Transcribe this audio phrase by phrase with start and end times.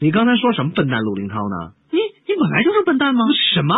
[0.00, 1.76] 你刚才说什么笨蛋陆林涛呢？
[1.92, 3.26] 你你本来就是笨蛋吗？
[3.52, 3.76] 什么？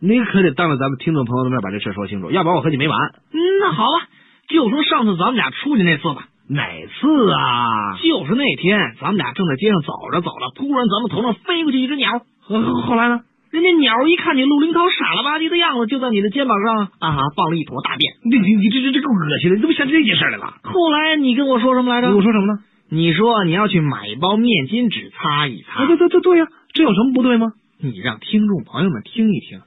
[0.00, 2.98] 你可得当着咱们听众朋友的面把这事说清楚，要不然我和你没完。
[3.30, 4.10] 嗯，那好吧，
[4.48, 6.26] 就说上次咱们俩出去那次吧。
[6.48, 6.66] 哪
[6.98, 7.94] 次啊？
[8.02, 12.10] 就是那天，咱们俩正在街上走着走着，突然咱们头上飞过去一只鸟。
[12.42, 13.20] 后来呢？
[13.52, 18.14] 人家鸟一看你陆林涛傻了吧唧的样子，就在你的肩膀上啊放了一坨大便。
[18.24, 20.54] 你你你这这这够恶心的，你怎么想起这件事来了？
[20.64, 22.08] 后来你跟我说什么来着？
[22.08, 22.58] 我说什么呢？
[22.94, 25.86] 你说你要去买一包面巾纸擦一擦。
[25.86, 27.54] 对对对对呀，这有什么不对吗？
[27.78, 29.62] 你让听众朋友们听一听，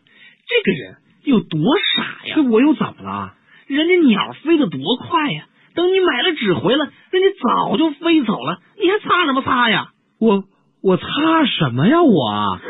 [0.48, 1.60] 这个人有多
[1.96, 2.38] 傻呀？
[2.52, 3.34] 我又怎么了？
[3.66, 5.48] 人家鸟飞得多快呀！
[5.74, 9.90] 等你买了纸回来，人家早就飞走了，你还擦什么擦呀？
[10.20, 10.44] 我
[10.84, 11.08] 我擦
[11.48, 12.04] 什么呀？
[12.04, 12.60] 我。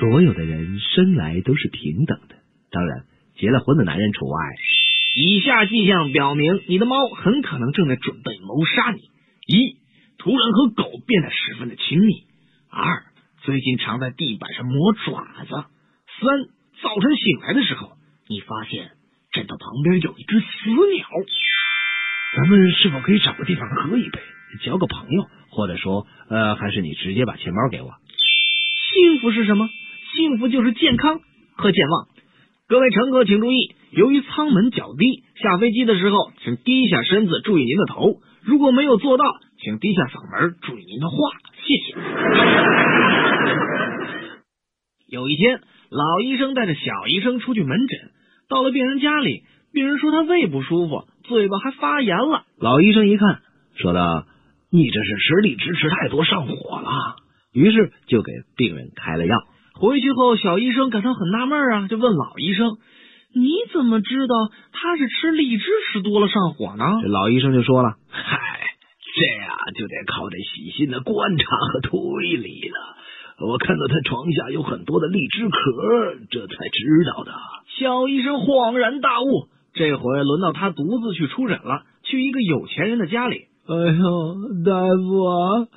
[0.00, 2.34] 所有的人生来都是平等的，
[2.72, 3.04] 当然
[3.36, 4.36] 结了婚的男人除外。
[5.20, 9.00] 以下迹象表明，你的猫很可能正在准备谋杀你：
[9.48, 9.76] 一、
[10.16, 12.12] 突然和狗变得十分的亲密；
[12.70, 13.02] 二、
[13.42, 15.54] 最近常在地板上磨爪子；
[16.20, 16.38] 三、
[16.80, 17.90] 早晨醒来的时候，
[18.28, 18.92] 你发现
[19.32, 21.08] 枕头旁边有一只死鸟。
[22.36, 24.20] 咱们是否可以找个地方喝一杯，
[24.64, 27.90] 交个朋友，或者说，呃，还是你直接把钱包给我？
[28.94, 29.68] 幸福是什么？
[30.14, 31.18] 幸福就是健康
[31.56, 32.06] 和健忘。
[32.68, 38.20] 各位乘客请注意，由于舱门较低，下飞机的时候请低下身子，注意您的头。
[38.42, 39.24] 如果没有做到，
[39.62, 41.16] 请低下嗓门，注意您的话。
[41.66, 41.94] 谢谢。
[45.08, 48.10] 有一天，老医生带着小医生出去门诊，
[48.48, 52.44] 到了病人家里，病人说他胃不舒服，嘴巴还发炎了。
[52.58, 53.40] 老医生一看，
[53.76, 54.26] 说道
[54.70, 57.16] ：“你这是吃荔枝吃太多上火了。”
[57.54, 59.38] 于是就给病人开了药。
[59.74, 62.76] 回去后，小医生感到很纳闷啊，就问老医生
[63.34, 64.34] ：“你怎么知道
[64.72, 68.38] 他是吃荔枝吃多了上火呢？”这老医生就说了：“嗨，
[69.14, 72.96] 这呀就得靠这细心的观察和推理了。
[73.46, 75.56] 我看到他床下有很多的荔枝壳，
[76.30, 77.32] 这才知道的。”
[77.78, 83.46] 小医生恍然大悟，这回轮到他独自去出诊了，去一个有钱人的家里。
[83.68, 84.34] 哎呦，
[84.64, 85.68] 大夫啊！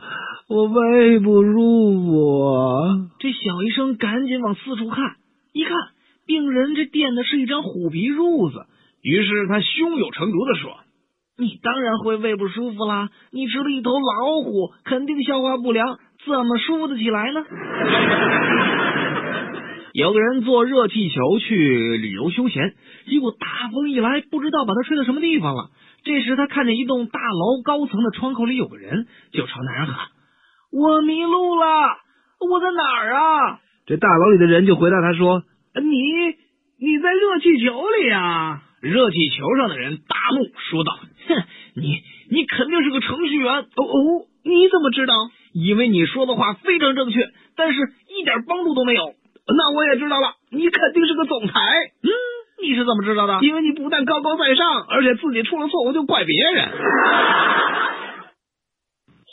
[0.48, 5.16] 我胃不舒服，啊这小医生赶紧往四处看，
[5.54, 5.78] 一看
[6.26, 8.66] 病人这垫的是一张虎皮褥子，
[9.02, 10.78] 于是他胸有成竹的说
[11.38, 17.44] ：“你当然会胃不舒服啦，你吃了一头老虎，肯定消化不良，怎么舒服得起来呢？”
[19.94, 22.76] 有个人坐热气球去旅游休闲，
[23.10, 25.70] 结果大风一来，不知道把他吹到什么地方了。
[26.06, 30.08] 这时他看见一栋大楼高层的窗口里有个人，就朝那人喊。
[30.72, 31.66] 我迷路了，
[32.50, 33.60] 我在哪儿啊？
[33.86, 35.44] 这大楼里的人就回答他说
[35.80, 35.96] ：“你
[36.80, 40.98] 你在热气球里啊？”热气球上的人大怒，说道
[41.30, 41.44] ：“哼，
[41.76, 42.02] 你
[42.32, 43.54] 你肯定是个程序员。
[43.54, 45.14] 哦哦，你怎么知道？
[45.54, 49.14] 因为你说的话非常正确，但是一点帮助都没有。
[49.46, 51.54] 那我也知道了，你肯定是个总裁。
[52.02, 52.10] 嗯，
[52.64, 53.38] 你是怎么知道的？
[53.42, 56.70] 因为你不但高高在上，而且自己出了错误就怪别人。”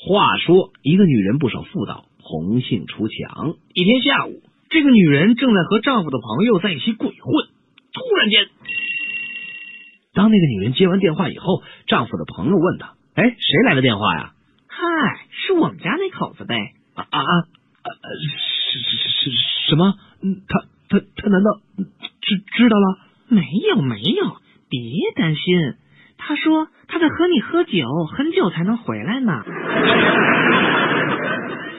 [0.06, 3.54] 话说，一个女人不守妇道，红杏出墙。
[3.72, 7.18] 一天下午，这个女人正在和丈夫的朋友在一起鬼混。
[7.92, 8.46] 突然间，
[10.12, 14.32] 当那个女人接完电话以后，丈夫的朋友问她：“哎，谁来的电话呀
[14.68, 16.54] ？”“嗨，是我们家那口子呗。
[16.94, 17.88] ”“啊啊啊！
[18.70, 19.30] 是是是
[19.70, 19.94] 什么？
[20.48, 21.60] 他他他难道
[22.20, 22.98] 知知道了
[23.28, 24.36] ？”“没有没有，
[24.68, 24.80] 别
[25.16, 25.74] 担心。”
[26.18, 29.44] 他说他在和你喝酒，很久才能回来呢。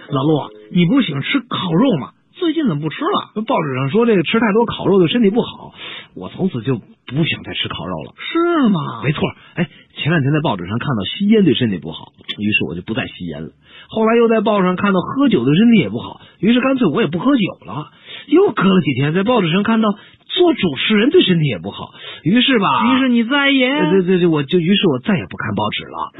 [0.09, 2.13] 老陆，你不是喜欢吃烤肉吗？
[2.39, 3.43] 最近怎么不吃了？
[3.45, 5.73] 报纸上说这个吃太多烤肉对身体不好，
[6.15, 8.13] 我从此就不想再吃烤肉了。
[8.17, 9.03] 是吗？
[9.03, 9.29] 没错。
[9.55, 13.49] 哎，前两天在报纸上看到吸烟对身体不好，于是我就不再吸烟了。
[13.89, 17.91] 后来又在报上看到喝酒对身体也不好，于是干脆我也不喝酒了。
[18.27, 19.89] 又隔了几天，在报纸上看到。
[20.29, 21.89] 做主持人对身体也不好，
[22.23, 26.11] 于是吧，于是你再也，对对对，我就于是我再也不看报纸了。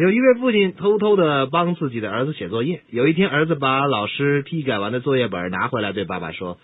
[0.00, 6.56] 有一位父亲偷偷的帮自己的儿子写作业，有一天儿子把老师批改完的作业本拿回来，对爸爸说：“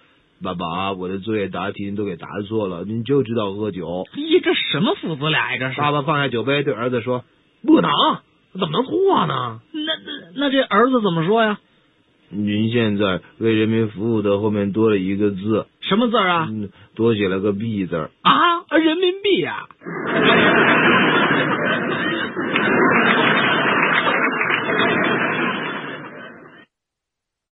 [0.43, 5.58] 爸爸，我的作业答题都给答错了，你就知道喝酒。”咦，这什么父子俩呀？
[5.58, 5.78] 这是。
[5.78, 7.25] 爸爸放下酒杯，对儿子说
[7.62, 7.90] ：“不能，
[8.55, 11.58] 怎么能错呢？”那那那这儿子怎么说呀？
[12.31, 16.49] 您现在为人民服务的后面多了一个字，什么字啊？
[16.94, 19.69] 多写了个币字啊，人民币呀。